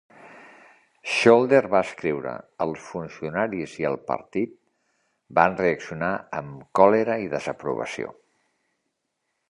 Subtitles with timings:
[1.15, 2.31] Scholder va escriure:
[2.65, 4.57] els funcionaris i el partit
[5.41, 8.17] van reaccionar amb còlera i desaprovació.